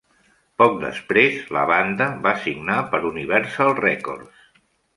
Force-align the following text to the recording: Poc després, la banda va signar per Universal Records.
Poc 0.61 0.71
després, 0.83 1.35
la 1.57 1.67
banda 1.73 2.09
va 2.25 2.33
signar 2.47 2.81
per 2.95 3.05
Universal 3.13 3.73
Records. 3.85 4.45